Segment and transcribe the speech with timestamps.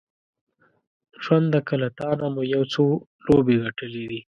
[1.23, 2.83] ژونده که له تانه مو یو څو
[3.25, 4.19] لوبې ګټلې دي